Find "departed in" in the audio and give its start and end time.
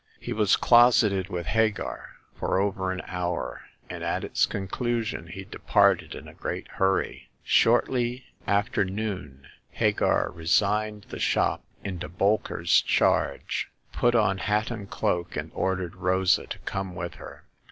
5.45-6.27